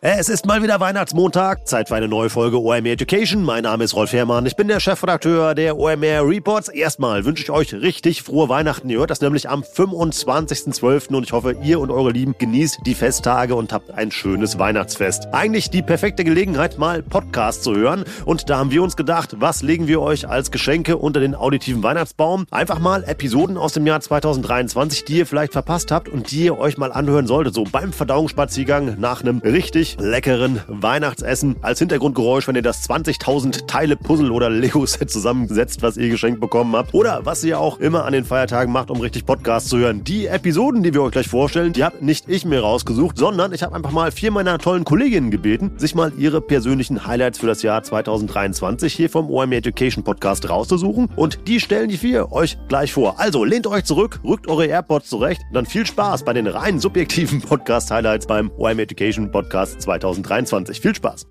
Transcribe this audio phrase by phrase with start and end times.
[0.00, 3.42] Es ist mal wieder Weihnachtsmontag, Zeit für eine neue Folge OMR Education.
[3.42, 6.68] Mein Name ist Rolf Herrmann, ich bin der Chefredakteur der OMR Reports.
[6.68, 8.88] Erstmal wünsche ich euch richtig frohe Weihnachten.
[8.90, 11.16] Ihr hört das nämlich am 25.12.
[11.16, 15.34] und ich hoffe, ihr und eure Lieben genießt die Festtage und habt ein schönes Weihnachtsfest.
[15.34, 19.62] Eigentlich die perfekte Gelegenheit, mal Podcast zu hören und da haben wir uns gedacht, was
[19.62, 22.46] legen wir euch als Geschenke unter den auditiven Weihnachtsbaum?
[22.52, 26.56] Einfach mal Episoden aus dem Jahr 2023, die ihr vielleicht verpasst habt und die ihr
[26.56, 32.56] euch mal anhören solltet, so beim Verdauungsspaziergang nach einem richtig leckeren Weihnachtsessen als Hintergrundgeräusch, wenn
[32.56, 36.94] ihr das 20.000 Teile Puzzle oder Lego-Set zusammensetzt, was ihr geschenkt bekommen habt.
[36.94, 40.04] Oder was ihr auch immer an den Feiertagen macht, um richtig Podcast zu hören.
[40.04, 43.62] Die Episoden, die wir euch gleich vorstellen, die habe nicht ich mir rausgesucht, sondern ich
[43.62, 47.62] habe einfach mal vier meiner tollen Kolleginnen gebeten, sich mal ihre persönlichen Highlights für das
[47.62, 51.10] Jahr 2023 hier vom OMR Education Podcast rauszusuchen.
[51.16, 53.18] Und die stellen die vier euch gleich vor.
[53.18, 57.40] Also lehnt euch zurück, rückt eure AirPods zurecht dann viel Spaß bei den rein subjektiven
[57.48, 60.80] Podcast-Highlights beim OMR Education Podcast 2023.
[60.80, 61.26] Viel Spaß!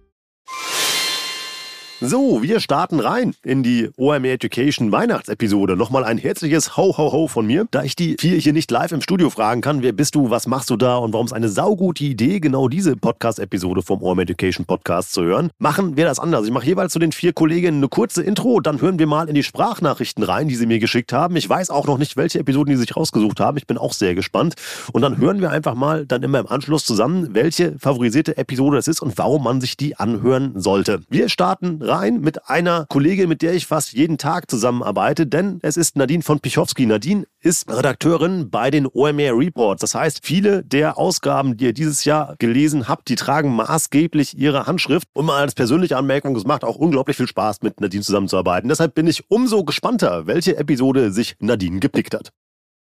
[2.00, 5.76] So, wir starten rein in die OMR Education Weihnachtsepisode.
[5.76, 7.68] Nochmal ein herzliches Ho Ho Ho von mir.
[7.72, 10.46] Da ich die vier hier nicht live im Studio fragen kann, wer bist du, was
[10.46, 14.68] machst du da und warum es eine saugute Idee, genau diese Podcast-Episode vom OMR Education
[14.68, 16.46] Podcast zu hören, machen wir das anders.
[16.46, 19.34] Ich mache jeweils zu den vier Kolleginnen eine kurze Intro, dann hören wir mal in
[19.34, 21.36] die Sprachnachrichten rein, die sie mir geschickt haben.
[21.36, 23.58] Ich weiß auch noch nicht, welche Episoden die sich rausgesucht haben.
[23.58, 24.54] Ich bin auch sehr gespannt.
[24.94, 28.88] Und dann hören wir einfach mal dann immer im Anschluss zusammen, welche favorisierte Episode das
[28.88, 31.02] ist und warum man sich die anhören sollte.
[31.10, 35.78] Wir starten rein mit einer Kollegin, mit der ich fast jeden Tag zusammenarbeite, denn es
[35.78, 36.86] ist Nadine von Pichowski.
[36.86, 39.82] Nadine ist Redakteurin bei den OMR Reports.
[39.82, 44.68] Das heißt, viele der Ausgaben, die ihr dieses Jahr gelesen habt, die tragen maßgeblich ihre
[44.68, 45.08] Handschrift.
[45.14, 48.70] Und mal als persönliche Anmerkung, es macht auch unglaublich viel Spaß, mit Nadine zusammenzuarbeiten.
[48.70, 52.32] Deshalb bin ich umso gespannter, welche Episode sich Nadine gepickt hat.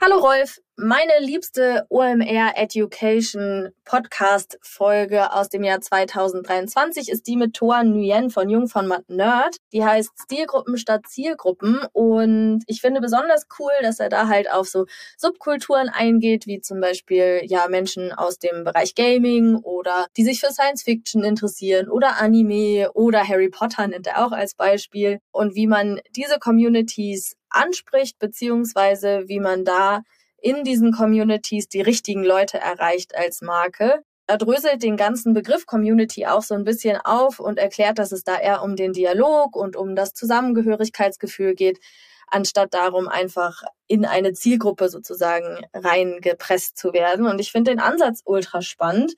[0.02, 7.54] Hallo Rolf, meine liebste OMR Education Podcast Folge aus dem Jahr 2023 ist die mit
[7.54, 9.56] Toa Nguyen von Jung von Matt Nerd.
[9.72, 14.66] Die heißt Stilgruppen statt Zielgruppen und ich finde besonders cool, dass er da halt auf
[14.66, 20.40] so Subkulturen eingeht, wie zum Beispiel ja Menschen aus dem Bereich Gaming oder die sich
[20.40, 25.54] für Science Fiction interessieren oder Anime oder Harry Potter nennt er auch als Beispiel und
[25.54, 30.02] wie man diese Communities anspricht, beziehungsweise wie man da
[30.42, 34.02] in diesen Communities die richtigen Leute erreicht als Marke.
[34.26, 38.24] Er dröselt den ganzen Begriff Community auch so ein bisschen auf und erklärt, dass es
[38.24, 41.80] da eher um den Dialog und um das Zusammengehörigkeitsgefühl geht,
[42.26, 47.26] anstatt darum, einfach in eine Zielgruppe sozusagen reingepresst zu werden.
[47.26, 49.14] Und ich finde den Ansatz ultra spannend.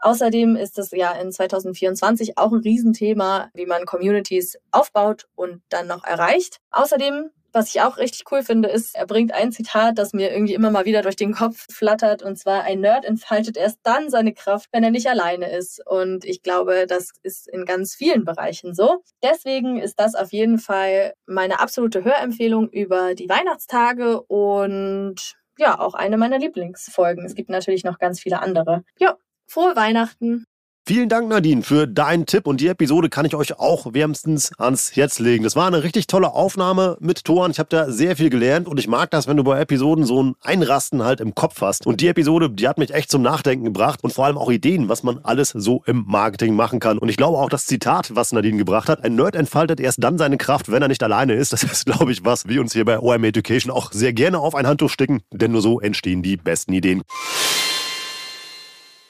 [0.00, 5.86] Außerdem ist es ja in 2024 auch ein Riesenthema, wie man Communities aufbaut und dann
[5.86, 6.60] noch erreicht.
[6.70, 10.54] Außerdem was ich auch richtig cool finde, ist, er bringt ein Zitat, das mir irgendwie
[10.54, 12.22] immer mal wieder durch den Kopf flattert.
[12.22, 15.80] Und zwar, ein Nerd entfaltet erst dann seine Kraft, wenn er nicht alleine ist.
[15.86, 19.02] Und ich glaube, das ist in ganz vielen Bereichen so.
[19.22, 25.94] Deswegen ist das auf jeden Fall meine absolute Hörempfehlung über die Weihnachtstage und ja, auch
[25.94, 27.24] eine meiner Lieblingsfolgen.
[27.24, 28.82] Es gibt natürlich noch ganz viele andere.
[28.98, 29.16] Ja,
[29.46, 30.44] frohe Weihnachten.
[30.86, 34.94] Vielen Dank, Nadine, für deinen Tipp und die Episode kann ich euch auch wärmstens ans
[34.94, 35.42] Herz legen.
[35.42, 37.50] Das war eine richtig tolle Aufnahme mit Toren.
[37.52, 40.22] Ich habe da sehr viel gelernt und ich mag das, wenn du bei Episoden so
[40.22, 41.86] ein Einrasten halt im Kopf hast.
[41.86, 44.90] Und die Episode, die hat mich echt zum Nachdenken gebracht und vor allem auch Ideen,
[44.90, 46.98] was man alles so im Marketing machen kann.
[46.98, 50.18] Und ich glaube auch das Zitat, was Nadine gebracht hat, ein Nerd entfaltet erst dann
[50.18, 51.54] seine Kraft, wenn er nicht alleine ist.
[51.54, 54.54] Das ist, glaube ich, was wir uns hier bei OM Education auch sehr gerne auf
[54.54, 57.04] ein Handtuch sticken, denn nur so entstehen die besten Ideen.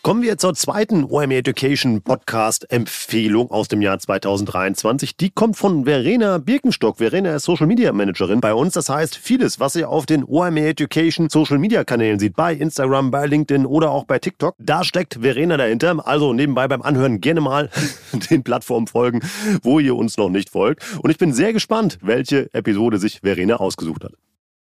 [0.05, 5.17] Kommen wir zur zweiten OMR Education Podcast Empfehlung aus dem Jahr 2023.
[5.17, 6.99] Die kommt von Verena Birkenstock.
[6.99, 8.75] Verena ist Social Media Managerin bei uns.
[8.75, 13.11] Das heißt, vieles, was ihr auf den OMR Education Social Media Kanälen sieht, bei Instagram,
[13.11, 16.07] bei LinkedIn oder auch bei TikTok, da steckt Verena dahinter.
[16.07, 17.71] Also nebenbei beim Anhören gerne mal
[18.31, 19.23] den Plattformen folgen,
[19.63, 20.85] wo ihr uns noch nicht folgt.
[21.01, 24.13] Und ich bin sehr gespannt, welche Episode sich Verena ausgesucht hat.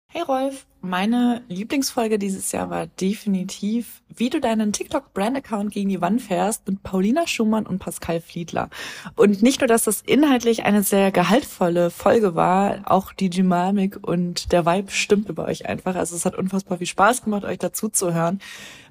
[0.07, 6.21] Hey Rolf, meine Lieblingsfolge dieses Jahr war definitiv, wie du deinen TikTok-Brand-Account gegen die Wand
[6.21, 8.69] fährst mit Paulina Schumann und Pascal Fliedler.
[9.17, 14.53] Und nicht nur, dass das inhaltlich eine sehr gehaltvolle Folge war, auch die Dynamik und
[14.53, 15.95] der Vibe stimmte bei euch einfach.
[15.95, 18.41] Also es hat unfassbar viel Spaß gemacht, euch dazu zu hören.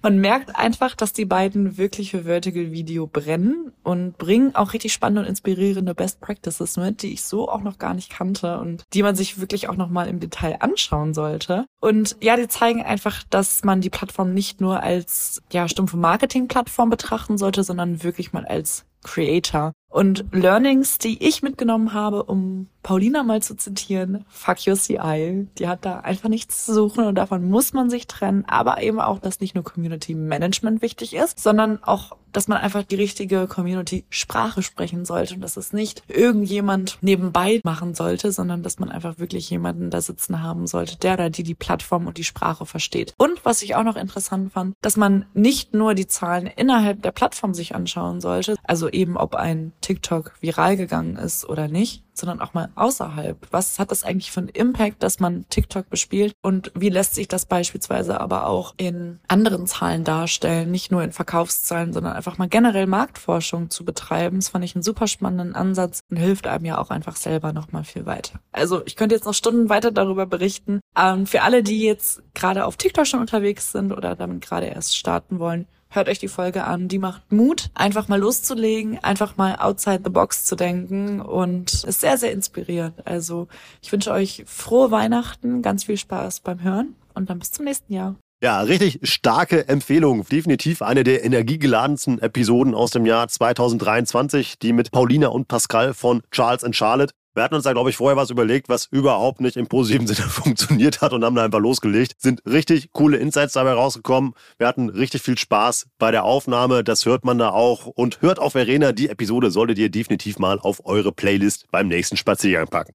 [0.04, 4.94] Man merkt einfach, dass die beiden wirklich für Vertical Video brennen und bringen auch richtig
[4.94, 8.84] spannende und inspirierende Best Practices mit, die ich so auch noch gar nicht kannte und
[8.94, 11.66] die man sich wirklich auch noch mal im Detail anschauen sollte.
[11.82, 16.92] Und ja, die zeigen einfach, dass man die Plattform nicht nur als ja stumpfe Marketingplattform
[16.92, 19.74] betrachten sollte, sondern wirklich mal als Creator.
[19.92, 25.48] Und Learnings, die ich mitgenommen habe, um Paulina mal zu zitieren, fuck your CI.
[25.60, 28.46] Die hat da einfach nichts zu suchen und davon muss man sich trennen.
[28.48, 32.84] Aber eben auch, dass nicht nur Community Management wichtig ist, sondern auch, dass man einfach
[32.84, 38.80] die richtige Community-Sprache sprechen sollte und dass es nicht irgendjemand nebenbei machen sollte, sondern dass
[38.80, 42.24] man einfach wirklich jemanden da sitzen haben sollte, der oder die die Plattform und die
[42.24, 43.14] Sprache versteht.
[43.18, 47.12] Und was ich auch noch interessant fand, dass man nicht nur die Zahlen innerhalb der
[47.12, 52.40] Plattform sich anschauen sollte, also eben ob ein TikTok viral gegangen ist oder nicht, sondern
[52.40, 53.48] auch mal außerhalb.
[53.52, 57.28] Was hat das eigentlich für einen Impact, dass man TikTok bespielt und wie lässt sich
[57.28, 62.48] das beispielsweise aber auch in anderen Zahlen darstellen, nicht nur in Verkaufszahlen, sondern einfach mal
[62.48, 64.38] generell Marktforschung zu betreiben.
[64.38, 67.72] Das fand ich einen super spannenden Ansatz und hilft einem ja auch einfach selber noch
[67.72, 68.40] mal viel weiter.
[68.52, 70.80] Also ich könnte jetzt noch Stunden weiter darüber berichten.
[70.98, 74.96] Ähm, für alle, die jetzt gerade auf TikTok schon unterwegs sind oder damit gerade erst
[74.96, 76.88] starten wollen, hört euch die Folge an.
[76.88, 82.02] Die macht Mut, einfach mal loszulegen, einfach mal outside the box zu denken und ist
[82.02, 83.06] sehr, sehr inspirierend.
[83.06, 83.48] Also
[83.82, 87.94] ich wünsche euch frohe Weihnachten, ganz viel Spaß beim Hören und dann bis zum nächsten
[87.94, 88.16] Jahr.
[88.44, 90.26] Ja, richtig starke Empfehlung.
[90.26, 96.24] Definitiv eine der energiegeladensten Episoden aus dem Jahr 2023, die mit Paulina und Pascal von
[96.32, 97.14] Charles and Charlotte.
[97.34, 100.28] Wir hatten uns da, glaube ich, vorher was überlegt, was überhaupt nicht im positiven Sinne
[100.28, 102.16] funktioniert hat und haben da einfach losgelegt.
[102.18, 104.34] Sind richtig coole Insights dabei rausgekommen.
[104.58, 106.84] Wir hatten richtig viel Spaß bei der Aufnahme.
[106.84, 107.86] Das hört man da auch.
[107.86, 108.92] Und hört auf Verena.
[108.92, 112.94] Die Episode solltet ihr definitiv mal auf eure Playlist beim nächsten Spaziergang packen.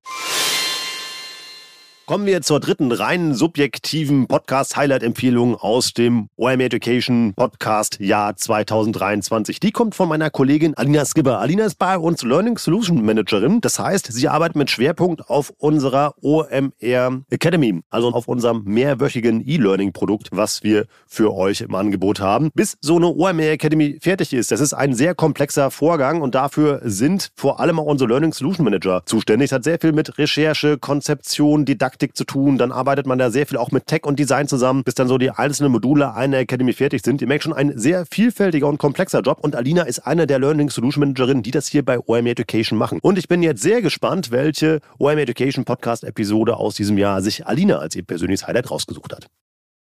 [2.08, 9.58] Kommen wir zur dritten rein subjektiven Podcast-Highlight-Empfehlung aus dem OM Education Podcast Jahr 2023.
[9.58, 11.40] Die kommt von meiner Kollegin Alina Skipper.
[11.40, 13.60] Alina ist bei uns Learning Solution Managerin.
[13.60, 20.28] Das heißt, sie arbeitet mit Schwerpunkt auf unserer OMR Academy, also auf unserem mehrwöchigen E-Learning-Produkt,
[20.30, 22.52] was wir für euch im Angebot haben.
[22.54, 26.82] Bis so eine OMR Academy fertig ist, das ist ein sehr komplexer Vorgang und dafür
[26.84, 29.50] sind vor allem auch unsere Learning Solution Manager zuständig.
[29.50, 32.58] Das hat sehr viel mit Recherche, Konzeption, Didaktik Didaktik zu tun.
[32.58, 35.18] Dann arbeitet man da sehr viel auch mit Tech und Design zusammen, bis dann so
[35.18, 37.20] die einzelnen Module einer Academy fertig sind.
[37.20, 39.38] Ihr merkt schon, ein sehr vielfältiger und komplexer Job.
[39.40, 42.98] Und Alina ist eine der Learning Solution Managerinnen, die das hier bei OM Education machen.
[43.00, 47.46] Und ich bin jetzt sehr gespannt, welche OM Education Podcast Episode aus diesem Jahr sich
[47.46, 49.28] Alina als ihr persönliches Highlight rausgesucht hat.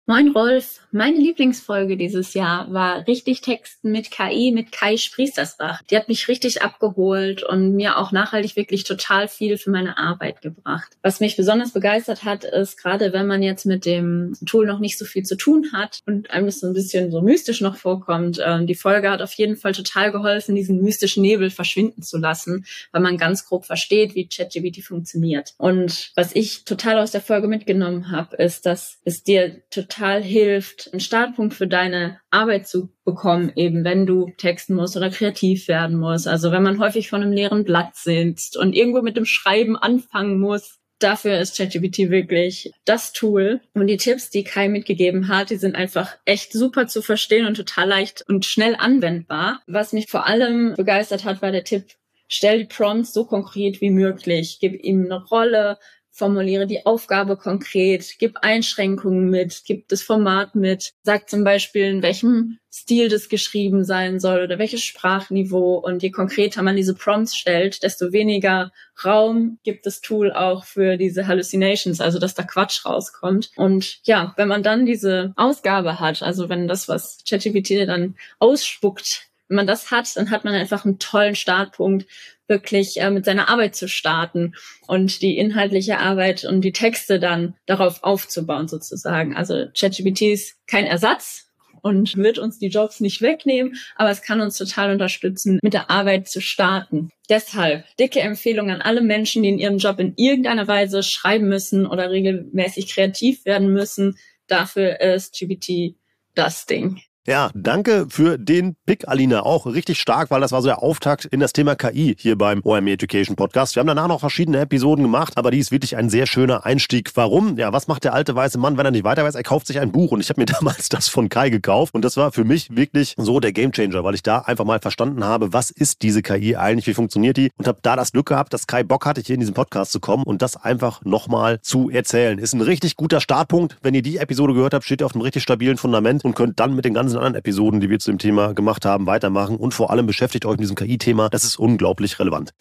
[0.05, 5.81] Moin Rolf, meine Lieblingsfolge dieses Jahr war Richtig Texten mit KI mit Kai Spriestersbach.
[5.83, 10.41] Die hat mich richtig abgeholt und mir auch nachhaltig wirklich total viel für meine Arbeit
[10.41, 10.91] gebracht.
[11.03, 14.97] Was mich besonders begeistert hat, ist gerade wenn man jetzt mit dem Tool noch nicht
[14.97, 18.39] so viel zu tun hat und einem das so ein bisschen so mystisch noch vorkommt,
[18.39, 22.65] äh, die Folge hat auf jeden Fall total geholfen, diesen mystischen Nebel verschwinden zu lassen,
[22.91, 25.53] weil man ganz grob versteht, wie ChatGPT funktioniert.
[25.57, 30.23] Und was ich total aus der Folge mitgenommen habe, ist, dass es dir total total
[30.23, 35.67] hilft, einen Startpunkt für deine Arbeit zu bekommen, eben wenn du texten musst oder kreativ
[35.67, 36.27] werden musst.
[36.27, 40.39] Also wenn man häufig vor einem leeren Blatt sitzt und irgendwo mit dem Schreiben anfangen
[40.39, 43.61] muss, dafür ist ChatGPT wirklich das Tool.
[43.73, 47.55] Und die Tipps, die Kai mitgegeben hat, die sind einfach echt super zu verstehen und
[47.55, 49.61] total leicht und schnell anwendbar.
[49.67, 51.85] Was mich vor allem begeistert hat, war der Tipp,
[52.27, 54.57] stell die Prompts so konkret wie möglich.
[54.59, 55.77] Gib ihm eine Rolle,
[56.13, 62.03] formuliere die Aufgabe konkret, gib Einschränkungen mit, gib das Format mit, sag zum Beispiel, in
[62.03, 65.77] welchem Stil das geschrieben sein soll oder welches Sprachniveau.
[65.77, 68.71] Und je konkreter man diese Prompts stellt, desto weniger
[69.03, 73.51] Raum gibt das Tool auch für diese Hallucinations, also dass da Quatsch rauskommt.
[73.55, 79.32] Und ja, wenn man dann diese Ausgabe hat, also wenn das, was ChatGPT dann ausspuckt,
[79.53, 82.07] wenn man das hat, dann hat man einfach einen tollen Startpunkt
[82.47, 84.55] wirklich äh, mit seiner Arbeit zu starten
[84.87, 89.35] und die inhaltliche Arbeit und die Texte dann darauf aufzubauen sozusagen.
[89.35, 91.51] Also ChatGPT ist kein Ersatz
[91.83, 95.91] und wird uns die Jobs nicht wegnehmen, aber es kann uns total unterstützen, mit der
[95.91, 97.11] Arbeit zu starten.
[97.29, 101.85] Deshalb dicke Empfehlung an alle Menschen, die in ihrem Job in irgendeiner Weise schreiben müssen
[101.85, 104.17] oder regelmäßig kreativ werden müssen.
[104.47, 105.95] Dafür ist GPT
[106.33, 107.01] das Ding.
[107.25, 109.43] Ja, danke für den Pick, Alina.
[109.43, 112.59] Auch richtig stark, weil das war so der Auftakt in das Thema KI hier beim
[112.65, 113.75] OME Education Podcast.
[113.75, 117.11] Wir haben danach noch verschiedene Episoden gemacht, aber die ist wirklich ein sehr schöner Einstieg.
[117.15, 117.57] Warum?
[117.57, 119.35] Ja, was macht der alte weiße Mann, wenn er nicht weiter weiß?
[119.35, 122.03] Er kauft sich ein Buch und ich habe mir damals das von Kai gekauft und
[122.03, 125.53] das war für mich wirklich so der Gamechanger, weil ich da einfach mal verstanden habe,
[125.53, 128.67] was ist diese KI eigentlich, wie funktioniert die und habe da das Glück gehabt, dass
[128.67, 132.37] Kai Bock hatte, hier in diesen Podcast zu kommen und das einfach nochmal zu erzählen.
[132.37, 133.77] Ist ein richtig guter Startpunkt.
[133.81, 136.59] Wenn ihr die Episode gehört habt, steht ihr auf einem richtig stabilen Fundament und könnt
[136.59, 139.55] dann mit den ganzen ganzen anderen Episoden, die wir zu dem Thema gemacht haben, weitermachen.
[139.57, 141.29] Und vor allem beschäftigt euch mit diesem KI-Thema.
[141.29, 142.53] Das ist unglaublich relevant.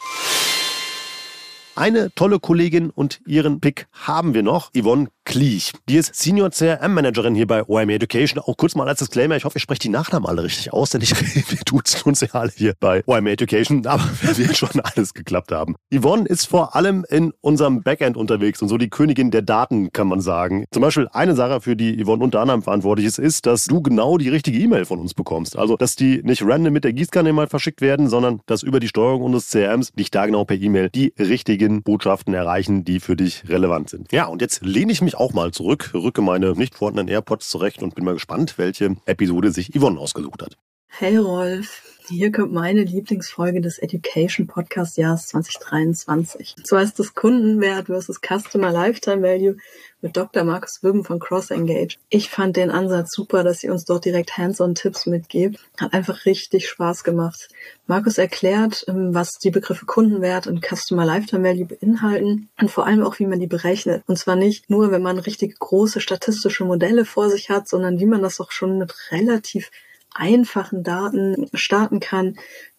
[1.74, 4.70] Eine tolle Kollegin und ihren Pick haben wir noch.
[4.76, 5.72] Yvonne Kliech.
[5.88, 8.42] Die ist Senior CRM-Managerin hier bei OMR Education.
[8.42, 11.00] Auch kurz mal als Disclaimer, ich hoffe, ich spreche die Nachnamen alle richtig aus, denn
[11.00, 11.10] ich,
[11.50, 15.52] wir duzen uns ja alle hier bei OMR Education, aber wir werden schon alles geklappt
[15.52, 15.76] haben.
[15.94, 20.08] Yvonne ist vor allem in unserem Backend unterwegs und so die Königin der Daten, kann
[20.08, 20.64] man sagen.
[20.72, 24.18] Zum Beispiel eine Sache, für die Yvonne unter anderem verantwortlich ist, ist, dass du genau
[24.18, 25.56] die richtige E-Mail von uns bekommst.
[25.56, 28.88] Also, dass die nicht random mit der Gießkanne mal verschickt werden, sondern dass über die
[28.88, 33.48] Steuerung unseres CRMs dich da genau per E-Mail die richtigen Botschaften erreichen, die für dich
[33.48, 34.12] relevant sind.
[34.12, 37.48] Ja, und jetzt lehne ich mich mich auch mal zurück, rücke meine nicht vorhandenen AirPods
[37.48, 40.56] zurecht und bin mal gespannt, welche Episode sich Yvonne ausgesucht hat.
[40.88, 46.54] Hey Rolf, hier kommt meine Lieblingsfolge des Education Podcast Jahres 2023.
[46.58, 49.56] Und zwar ist das Kundenwert versus Customer Lifetime Value
[50.02, 50.44] mit Dr.
[50.44, 51.96] Markus Wibben von Cross Engage.
[52.10, 55.58] Ich fand den Ansatz super, dass ihr uns dort direkt Hands-on-Tipps mitgebt.
[55.80, 57.48] Hat einfach richtig Spaß gemacht.
[57.86, 63.02] Markus erklärt, ähm, was die Begriffe Kundenwert und Customer Lifetime Value beinhalten und vor allem
[63.04, 64.02] auch, wie man die berechnet.
[64.06, 68.06] Und zwar nicht nur, wenn man richtig große statistische Modelle vor sich hat, sondern wie
[68.06, 69.70] man das auch schon mit relativ
[70.14, 72.36] einfachen Daten starten kann,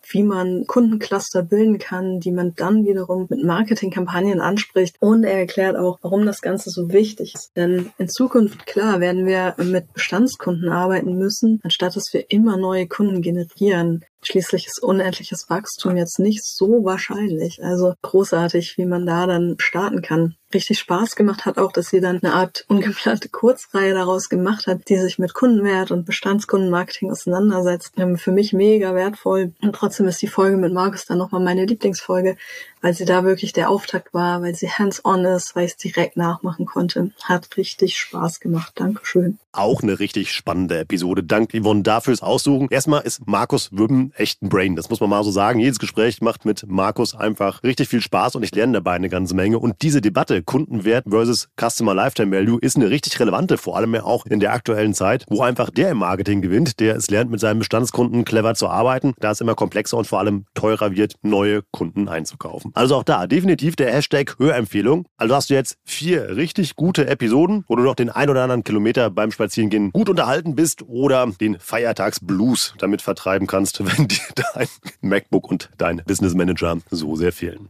[0.09, 4.95] wie man Kundencluster bilden kann, die man dann wiederum mit Marketingkampagnen anspricht.
[4.99, 7.51] Und er erklärt auch, warum das Ganze so wichtig ist.
[7.55, 12.87] Denn in Zukunft, klar, werden wir mit Bestandskunden arbeiten müssen, anstatt dass wir immer neue
[12.87, 14.03] Kunden generieren.
[14.25, 17.61] Schließlich ist unendliches Wachstum jetzt nicht so wahrscheinlich.
[17.61, 20.35] Also großartig, wie man da dann starten kann.
[20.53, 24.87] Richtig Spaß gemacht hat auch, dass sie dann eine Art ungeplante Kurzreihe daraus gemacht hat,
[24.87, 27.95] die sich mit Kundenwert und Bestandskundenmarketing auseinandersetzt.
[28.15, 29.53] Für mich mega wertvoll.
[29.61, 32.37] Und trotzdem ist die Folge mit Markus dann nochmal meine Lieblingsfolge,
[32.83, 36.17] weil sie da wirklich der Auftakt war, weil sie hands-on ist, weil ich es direkt
[36.17, 37.11] nachmachen konnte.
[37.23, 38.73] Hat richtig Spaß gemacht.
[38.75, 39.39] Dankeschön.
[39.51, 41.23] Auch eine richtig spannende Episode.
[41.23, 42.67] Dank Yvonne dafür fürs Aussuchen.
[42.69, 44.75] Erstmal ist Markus Wübben echt ein Brain.
[44.75, 45.59] Das muss man mal so sagen.
[45.59, 49.35] Jedes Gespräch macht mit Markus einfach richtig viel Spaß und ich lerne dabei eine ganze
[49.35, 49.59] Menge.
[49.59, 54.03] Und diese Debatte Kundenwert versus Customer Lifetime Value ist eine richtig relevante, vor allem ja
[54.03, 57.39] auch in der aktuellen Zeit, wo einfach der im Marketing gewinnt, der es lernt, mit
[57.39, 61.61] seinen Bestandskunden clever zu arbeiten, da es immer komplexer und vor allem teurer wird, neue
[61.71, 62.72] Kunden einzukaufen.
[62.73, 65.05] Also auch da definitiv der Hashtag Hörempfehlung.
[65.17, 68.63] Also hast du jetzt vier richtig gute Episoden, wo du noch den ein oder anderen
[68.63, 74.21] Kilometer beim Spazierengehen gut unterhalten bist oder den Feiertagsblues damit vertreiben kannst, wenn dir
[74.53, 74.67] dein
[75.01, 77.69] MacBook und dein Business Manager so sehr fehlen.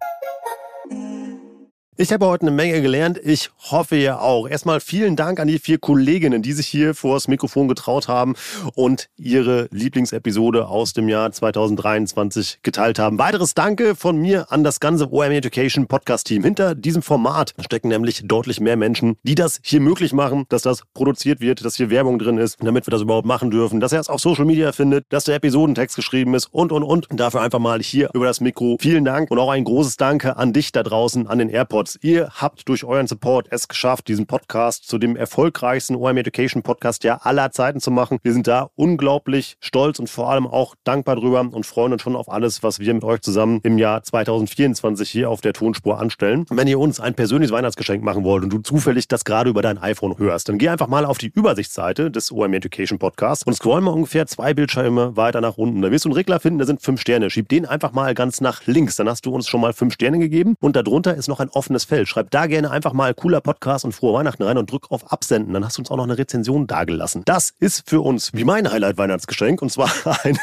[1.95, 3.19] Ich habe heute eine Menge gelernt.
[3.23, 4.47] Ich hoffe ihr auch.
[4.47, 8.33] Erstmal vielen Dank an die vier Kolleginnen, die sich hier vor das Mikrofon getraut haben
[8.73, 13.19] und ihre Lieblingsepisode aus dem Jahr 2023 geteilt haben.
[13.19, 16.43] Weiteres Danke von mir an das ganze OM Education Podcast Team.
[16.43, 20.81] Hinter diesem Format stecken nämlich deutlich mehr Menschen, die das hier möglich machen, dass das
[20.95, 23.99] produziert wird, dass hier Werbung drin ist, damit wir das überhaupt machen dürfen, dass er
[23.99, 27.07] es auf Social Media findet, dass der Episodentext geschrieben ist und, und, und.
[27.11, 28.77] Dafür einfach mal hier über das Mikro.
[28.79, 31.99] Vielen Dank und auch ein großes Danke an dich da draußen, an den AirPods Awards.
[32.01, 37.03] Ihr habt durch euren Support es geschafft, diesen Podcast zu dem erfolgreichsten OM Education Podcast
[37.03, 38.19] ja aller Zeiten zu machen.
[38.23, 42.15] Wir sind da unglaublich stolz und vor allem auch dankbar drüber und freuen uns schon
[42.15, 46.45] auf alles, was wir mit euch zusammen im Jahr 2024 hier auf der Tonspur anstellen.
[46.49, 49.77] Wenn ihr uns ein persönliches Weihnachtsgeschenk machen wollt und du zufällig das gerade über dein
[49.77, 53.81] iPhone hörst, dann geh einfach mal auf die Übersichtsseite des OM Education Podcasts und scroll
[53.81, 55.81] mal ungefähr zwei Bildschirme weiter nach unten.
[55.81, 57.29] Da wirst du einen Regler finden, da sind fünf Sterne.
[57.29, 58.95] Schieb den einfach mal ganz nach links.
[58.95, 61.72] Dann hast du uns schon mal fünf Sterne gegeben und darunter ist noch ein offenes
[61.73, 62.07] offenes Feld.
[62.07, 65.53] Schreib da gerne einfach mal cooler Podcast und frohe Weihnachten rein und drück auf Absenden.
[65.53, 67.23] Dann hast du uns auch noch eine Rezension dagelassen.
[67.25, 69.89] Das ist für uns wie mein Highlight-Weihnachtsgeschenk und zwar
[70.23, 70.37] ein,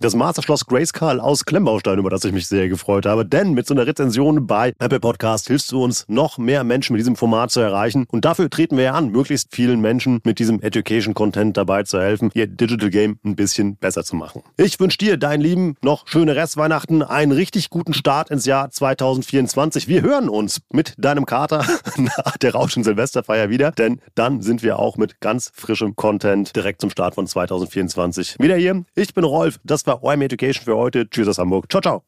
[0.00, 3.26] das Masterschloss Grayskull aus Klemmbaustein, über das ich mich sehr gefreut habe.
[3.26, 7.00] Denn mit so einer Rezension bei Apple Podcast hilfst du uns, noch mehr Menschen mit
[7.00, 8.06] diesem Format zu erreichen.
[8.10, 12.30] Und dafür treten wir ja an, möglichst vielen Menschen mit diesem Education-Content dabei zu helfen,
[12.32, 14.42] ihr Digital Game ein bisschen besser zu machen.
[14.56, 19.86] Ich wünsche dir, dein Lieben, noch schöne Restweihnachten, einen richtig guten Start ins Jahr 2024.
[19.88, 24.62] Wir hören uns uns mit deinem Kater nach der Rauschen Silvesterfeier wieder, denn dann sind
[24.62, 28.84] wir auch mit ganz frischem Content direkt zum Start von 2024 wieder hier.
[28.94, 31.10] Ich bin Rolf, das war OM Education für heute.
[31.10, 31.66] Tschüss aus Hamburg.
[31.68, 32.04] Ciao, ciao.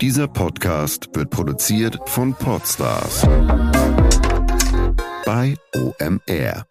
[0.00, 3.26] Dieser Podcast wird produziert von Podstars
[5.28, 6.64] bei OMR.